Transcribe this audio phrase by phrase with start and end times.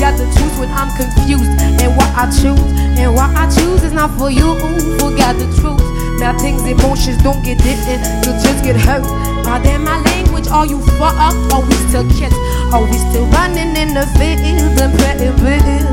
[0.00, 1.50] got the truth when I'm confused.
[1.82, 4.54] And what I choose, and what I choose is not for you.
[4.98, 5.82] Forgot the truth.
[6.18, 9.04] Now things, emotions don't get distant, you just get hurt.
[9.44, 12.34] By then my language, all you fuck up, always still kids,
[12.72, 14.42] always still running in the field
[14.82, 15.86] and praying.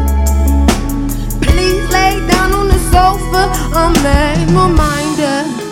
[1.42, 3.94] Please lay down on the sofa, a
[4.48, 5.65] reminder.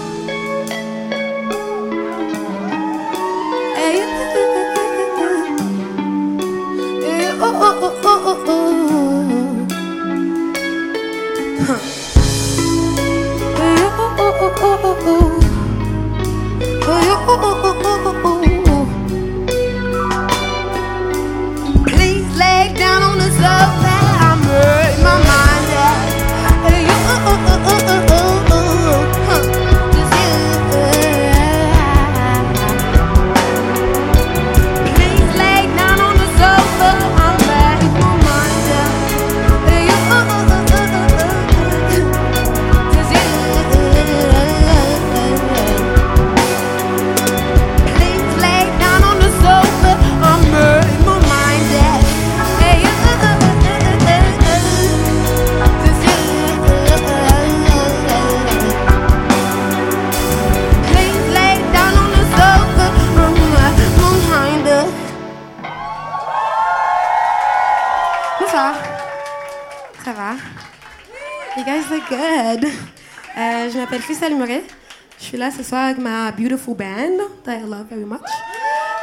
[75.53, 75.59] guys.
[75.59, 78.21] It's like my beautiful band that I love very much.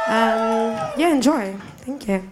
[0.07, 1.55] Um, yeah, enjoy.
[1.77, 2.31] Thank you.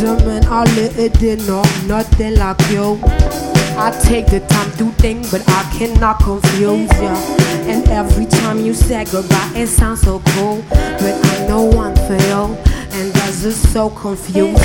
[0.00, 3.53] Demon, all it did not nothing like you.
[3.76, 7.14] I take the time to think, but I cannot confuse ya.
[7.66, 10.64] And every time you say goodbye, it sounds so cool.
[10.70, 12.56] But I know one for you,
[12.94, 14.54] and that's just so confusing.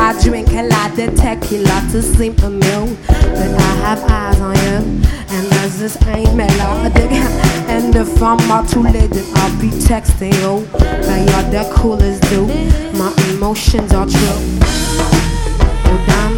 [0.00, 5.06] I drink a lot of tequila to seem immune, but I have eyes on you,
[5.34, 7.10] and that's just ain't melodic.
[7.72, 10.66] And if I'm out too late, then I'll be texting you.
[11.06, 12.48] Like you're the coolest dude,
[12.98, 14.38] my emotions are true.
[15.84, 16.31] Oh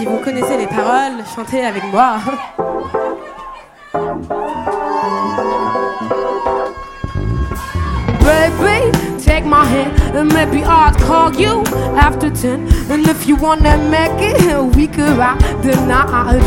[0.00, 2.16] si vous connaissez les paroles, chantez avec moi.
[8.24, 8.90] Baby,
[9.22, 11.62] take my hand and maybe I'll call you
[11.98, 12.66] after 10.
[12.90, 16.40] And if you wanna make it, we could ride the night.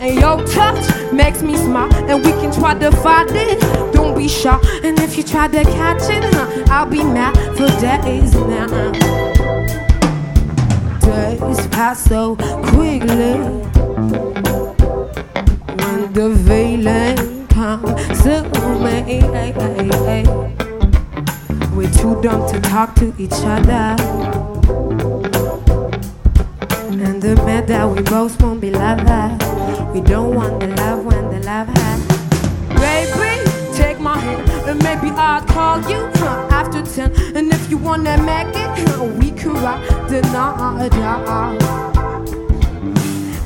[0.00, 1.90] And your touch makes me smile.
[2.10, 3.60] And we can try to fight it.
[3.94, 4.58] Don't be shy.
[4.84, 6.22] And if you try to catch it,
[6.68, 9.27] I'll be mad for days now.
[11.08, 12.36] days pass so
[12.72, 13.34] quickly
[15.80, 18.42] when the feeling comes to
[18.84, 20.22] me.
[21.74, 23.96] We're too dumb to talk to each other.
[26.90, 29.38] And the man that we both won't be lovers.
[29.94, 32.00] We don't want the love when the love has.
[32.82, 36.10] Baby, take my hand, and maybe I'll call you.
[36.16, 36.47] Huh?
[36.88, 37.36] mountain.
[37.36, 40.20] And if you wanna make it, we can ride the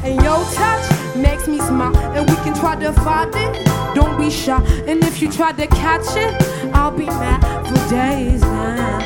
[0.05, 3.67] And your touch makes me smile, and we can try to find it.
[3.95, 6.35] Don't be shy, and if you try to catch it,
[6.75, 9.01] I'll be mad for days now.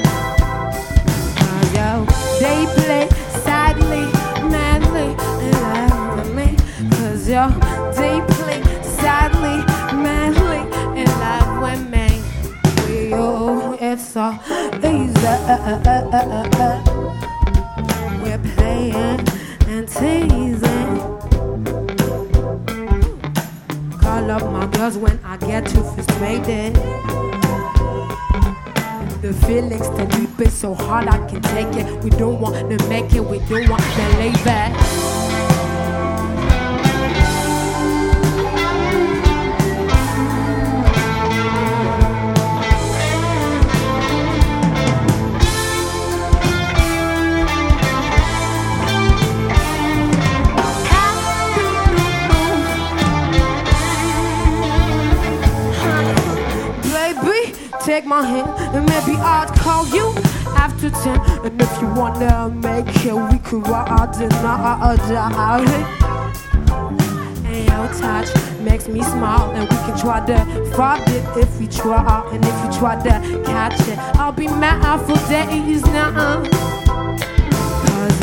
[1.74, 2.06] Yo,
[2.40, 3.08] they play
[3.44, 4.06] sadly,
[4.48, 5.14] madly,
[5.44, 6.56] and lovingly,
[6.90, 7.48] cause yo,
[7.92, 9.58] they play sadly,
[9.92, 10.62] madly,
[10.98, 11.45] and lovingly
[13.96, 14.38] life so
[14.78, 15.14] easy.
[18.22, 19.20] We're playing
[19.68, 20.96] and teasing.
[23.98, 26.74] Call up my girls when I get too frustrated.
[29.22, 32.04] The feelings to deep is so hard I can take it.
[32.04, 35.15] We don't want to make it, we don't want to lay back.
[58.16, 60.06] My hand, and maybe I'd call you
[60.56, 61.20] after ten.
[61.44, 65.68] And if you wanna make it, we could ride the night.
[67.44, 68.30] And your touch
[68.60, 70.38] makes me smile, and we can try to
[70.74, 72.26] find it if we try.
[72.32, 76.42] And if you try to catch it, I'll be mad for days now.
[77.84, 78.18] Cause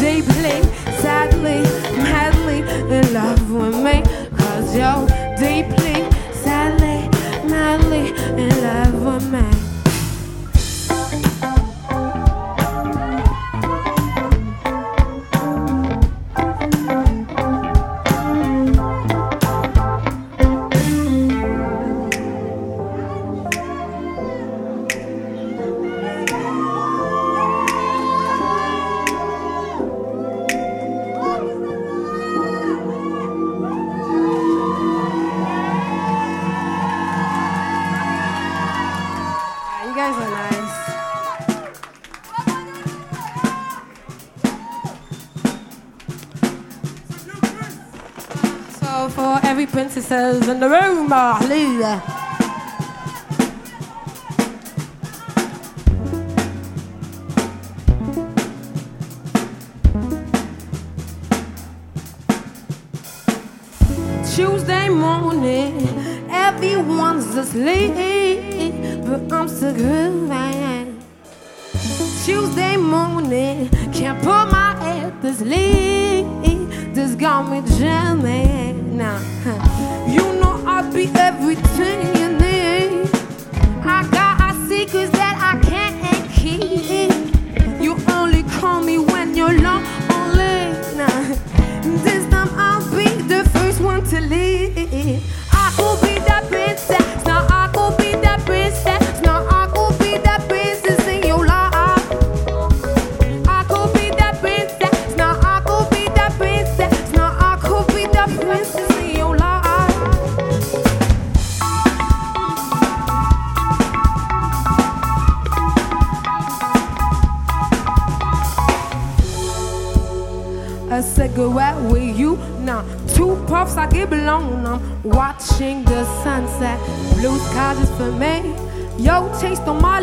[0.00, 0.62] they play
[1.02, 1.62] sadly,
[2.08, 2.58] madly
[2.96, 4.02] in love with me.
[4.36, 5.06] Cause yo,
[5.38, 6.01] they play sadly,
[8.62, 9.61] love with me.
[51.12, 52.02] Hallelujah.
[64.34, 65.86] Tuesday morning,
[66.30, 67.94] everyone's asleep,
[69.04, 70.98] but I'm still grooving.
[72.24, 76.26] Tuesday morning, can't put my head to sleep.
[76.94, 78.96] This got me jamming.
[78.96, 79.18] Now,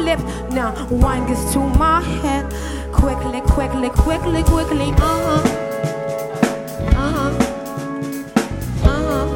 [0.09, 0.23] lips.
[0.51, 2.45] Now, wine gets to my head.
[2.91, 4.89] Quickly, quickly, quickly, quickly.
[4.91, 5.41] Uh huh.
[7.01, 7.31] Uh huh.
[8.91, 9.27] Uh huh.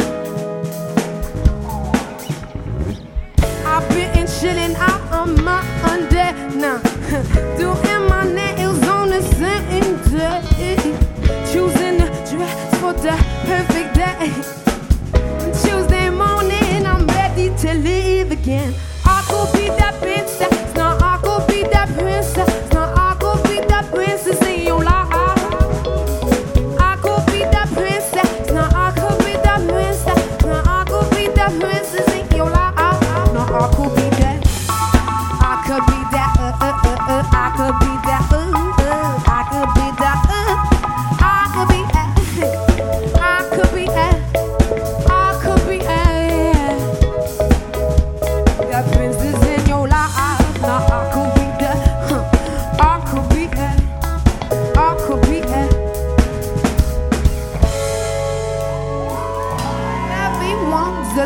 [3.73, 5.59] I've been chilling out on my
[5.91, 6.29] under
[6.63, 6.77] now.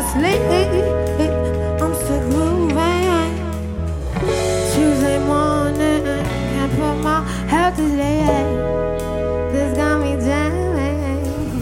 [0.08, 0.40] Asleep.
[1.82, 3.34] I'm still grooving.
[4.72, 9.52] Tuesday morning, can't put my head to sleep.
[9.52, 11.60] This got me jamming.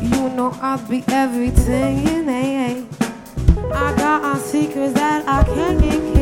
[0.00, 2.86] You know I'll be everything you need.
[3.70, 6.21] I got our secrets that I can't keep.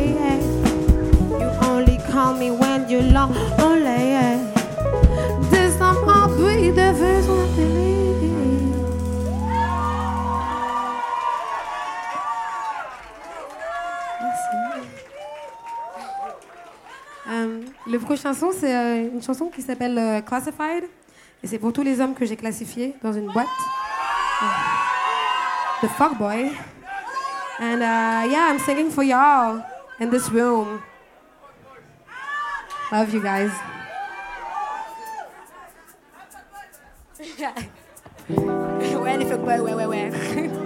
[18.11, 20.85] Euh, le prochain son, c'est euh, une chanson qui s'appelle euh, Classified.
[21.43, 23.47] Et c'est pour tous les hommes que j'ai classifiés dans une boîte.
[25.81, 26.51] The Fuckboy.
[27.61, 29.63] And uh, yeah, I'm singing for y'all
[30.01, 30.81] in this room.
[32.91, 33.51] Love you guys.
[39.01, 40.51] ouais, les fuckboys, ouais, ouais, ouais.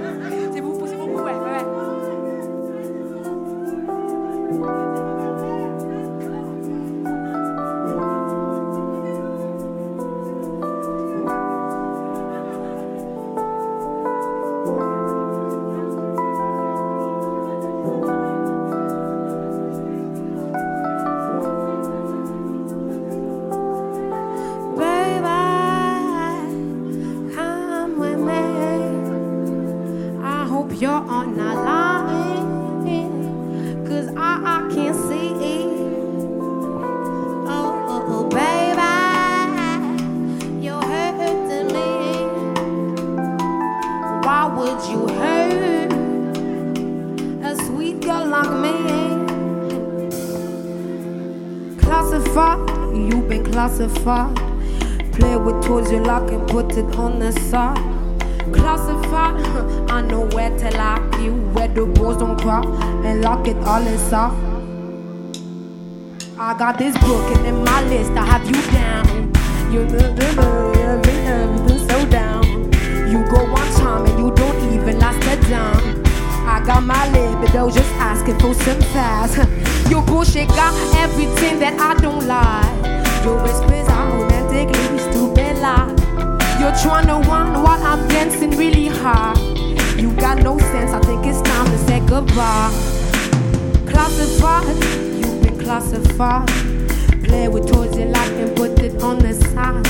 [52.34, 54.34] Classified, you've been classified.
[55.12, 57.78] Play with toys you lock and put it on the side.
[58.52, 59.36] Classified,
[59.88, 62.64] I know where to lock you, where the boys don't cry,
[63.04, 64.32] and lock it all inside.
[66.36, 69.32] I got this book and in my list I have you down.
[69.72, 69.82] You
[70.82, 72.42] everything so down.
[73.12, 76.04] You go one time and you don't even last a down.
[76.48, 79.63] I got my libido just asking for some fast.
[79.90, 83.24] Your bullshit got everything that I don't like.
[83.24, 85.88] Your whispers are romantically stupid lie.
[86.58, 89.38] You're trying to whine while I'm dancing really hard.
[89.98, 92.70] You got no sense, I think it's time to say goodbye.
[93.86, 94.76] Classified,
[95.18, 96.48] you've been classified.
[97.24, 99.84] Play with toys you like and put it on the side.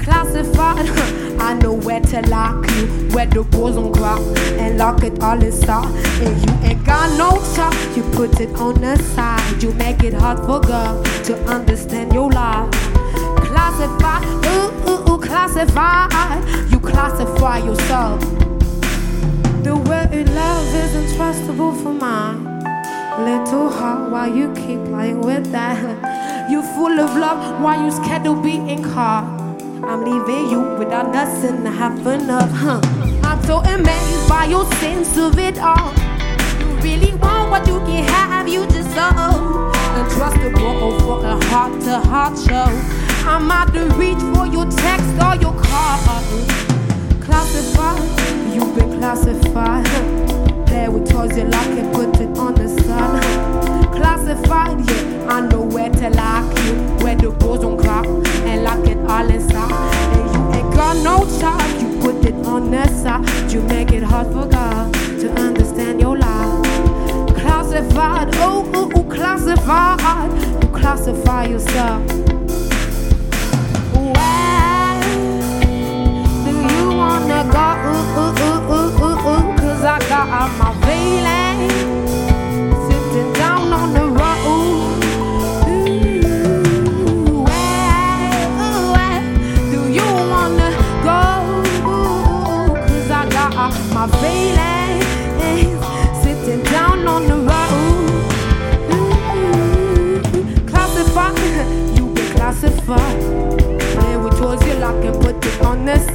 [0.00, 0.86] Classified,
[1.48, 2.84] I know where to lock you,
[3.14, 5.88] where the balls don't and lock it all inside.
[6.20, 9.62] And you ain't got no time, you put it on the side.
[9.62, 12.70] You make it hard for girl to understand your life.
[13.48, 16.44] Classified, ooh, ooh, ooh, classified.
[16.70, 18.20] You classify yourself.
[19.64, 22.44] The word in love isn't trustable for mine.
[23.24, 26.50] Little heart, why you keep playing with that?
[26.50, 29.37] You full of love, why you scared to be in car?
[29.88, 32.78] I'm leaving you without nothing to have enough, huh?
[33.24, 35.94] I'm so amazed by your sense of it all.
[36.60, 39.72] You really want what you can have, you deserve.
[39.96, 42.68] Untrustable for a heart to heart show.
[43.26, 45.98] I'm out to reach for your text or your call.
[47.22, 49.86] Classified, you've been classified.
[50.66, 53.67] Play with toys you lock and put it on the sun.
[53.98, 58.04] Classified, yeah, I know where to lock you, where the balls don't cry,
[58.46, 59.72] and lock it all inside.
[60.14, 63.50] And you ain't got no time, you put it on the side.
[63.52, 66.64] You make it hard for God to understand your life.
[67.34, 70.62] Classified, oh, ooh, ooh, classified.
[70.62, 72.27] You classify yourself.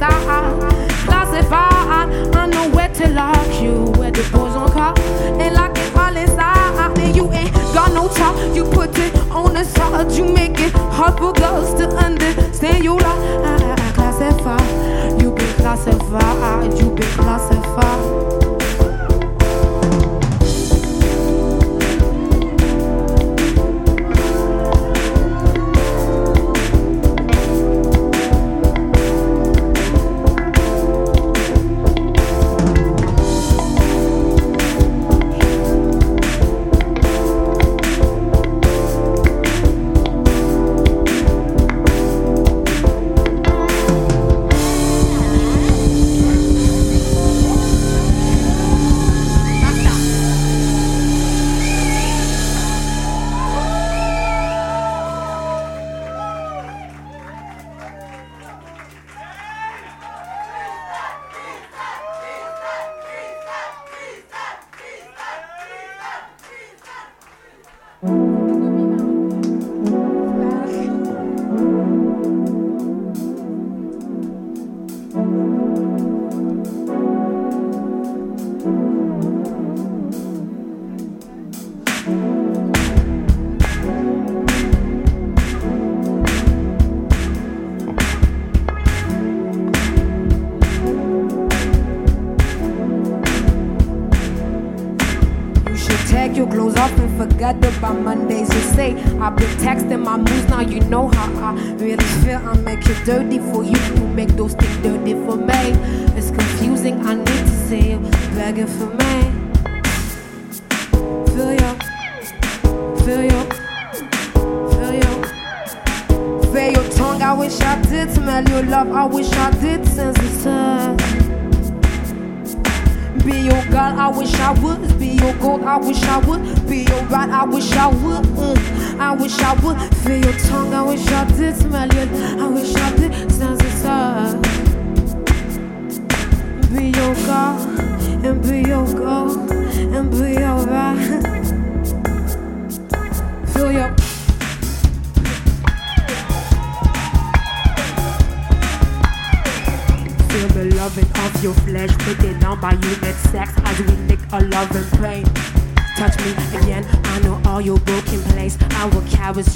[0.02, 0.90] On the side.
[1.06, 4.98] Classified, I know where to lock you, where the boys on call,
[5.40, 6.98] and lock it all inside.
[6.98, 10.12] And you ain't got no time, you put it on the side.
[10.12, 15.20] You make it hard for girls to understand you like classified.
[15.20, 17.33] You been classified, you been classified.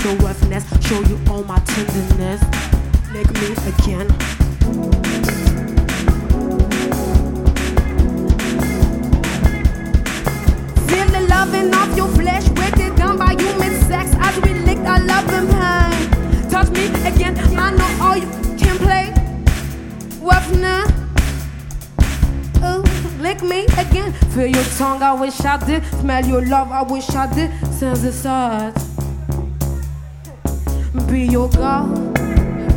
[0.09, 2.41] Your roughness, show you all my tenderness.
[3.13, 4.09] Lick me again.
[10.89, 15.01] Feel the loving of your flesh, it down by human sex as we lick our
[15.01, 16.51] love and pain.
[16.51, 19.13] Touch me again, I know all you can play.
[20.21, 20.49] What's?
[22.65, 24.13] Ooh, lick me again.
[24.33, 25.85] Feel your tongue, I wish I did.
[26.01, 27.51] Smell your love, I wish I did.
[27.75, 28.88] Sense the sides.
[31.09, 31.87] Be your girl,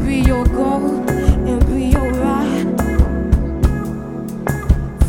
[0.05, 2.65] be your gold, and be your ride.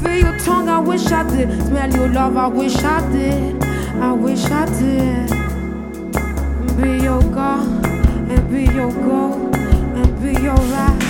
[0.02, 1.50] Feel your tongue, I wish I did.
[1.66, 3.62] Smell your love, I wish I did.
[3.64, 5.30] I wish I did.
[6.76, 7.62] Be your girl,
[8.28, 11.02] and be your gold, and be your ride.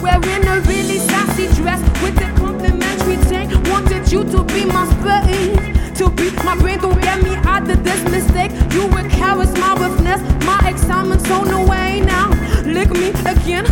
[0.00, 3.50] Wearing a really sassy dress with a complimentary chain.
[3.70, 5.71] Wanted you to be my space.
[6.02, 8.50] To be my brain, don't get me out of this mistake.
[8.72, 12.30] You would caress my roughness, my excitement's on the way now.
[12.64, 13.64] Lick me again.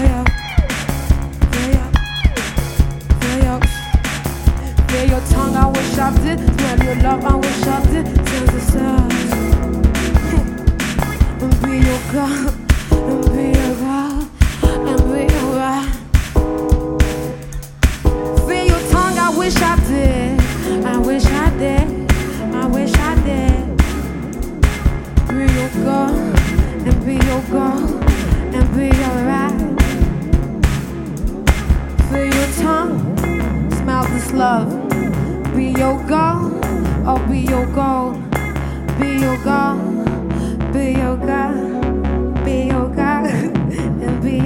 [0.00, 0.24] Yeah,
[1.68, 1.90] yeah,
[3.36, 3.60] yeah.
[4.88, 6.38] Feel your tongue, I wish I did.
[6.54, 8.06] Smell your love, I wish I did.
[8.06, 8.60] Till the.
[11.42, 12.69] And be your girl,
[39.30, 40.98] Be be
[44.02, 44.40] and be.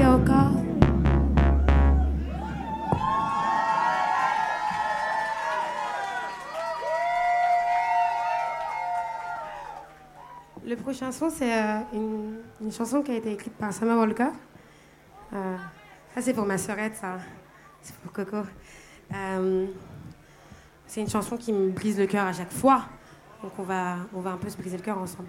[10.66, 14.32] Le prochain son, c'est euh, une, chanson qui a été écrite par Sama Volka.
[15.32, 15.56] Euh,
[16.14, 17.18] ça, c'est pour ma sœurette, ça.
[17.80, 18.46] C'est pour Coco.
[19.14, 19.66] Euh,
[20.86, 22.84] c'est une chanson qui me brise le cœur à chaque fois.
[23.44, 25.28] Donc, on va, on va un peu se briser le cœur ensemble.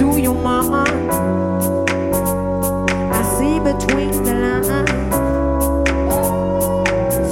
[0.00, 1.10] Into your mind?
[3.12, 4.90] I see between the lines.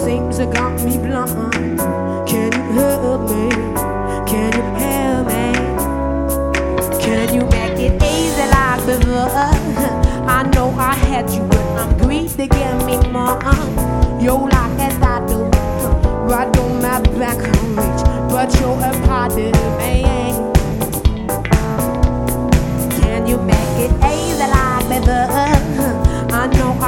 [0.04, 1.78] Things that got me blind.
[2.28, 3.50] Can you help me?
[4.26, 5.52] Can you help me?
[7.00, 9.30] Can you make it easy like before?
[10.28, 13.40] I know I had you, but I'm greedy give me more.
[14.20, 15.44] Yo, like as I do,
[16.26, 17.38] right on my back
[17.76, 19.32] reach, but you're a part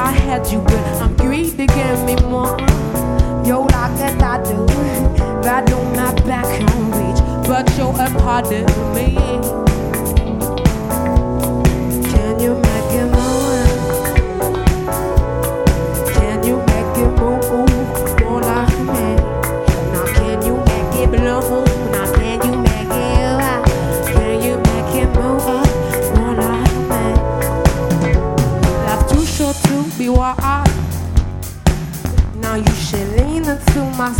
[0.09, 2.57] I had you, but I'm greedy give me more.
[3.45, 4.65] Yo, like as I do,
[5.47, 9.68] right on my back on reach, but you're a part of me.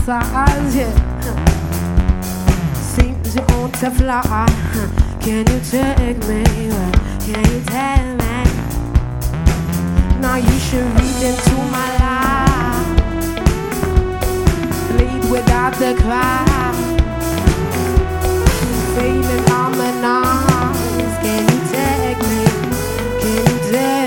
[0.10, 0.94] Side, yeah.
[2.94, 4.48] Seems you want to fly.
[5.22, 6.44] Can you take me?
[7.26, 8.38] Can you tell me?
[10.20, 12.90] Now you should read into my life.
[14.90, 16.74] Bleed without the cry.
[18.96, 21.18] Feeling harmonized.
[21.24, 22.42] Can you take me?
[23.22, 23.99] Can you tell me?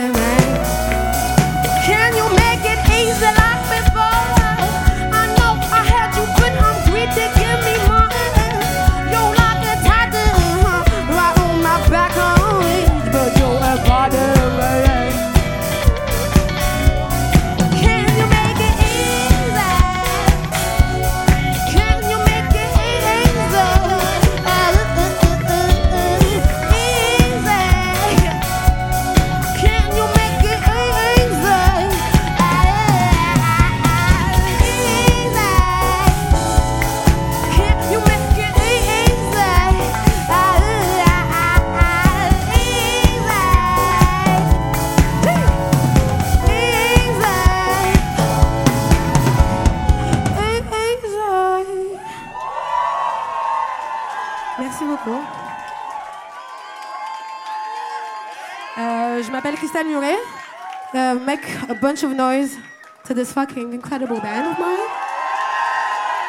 [60.95, 62.57] Uh, make a bunch of noise
[63.05, 64.79] to this fucking incredible band of mine.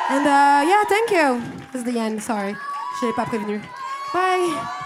[0.10, 1.42] And uh, yeah, thank you.
[1.72, 2.56] This is the end, sorry.
[3.02, 3.62] Je pas prévenu.
[4.14, 4.83] Bye.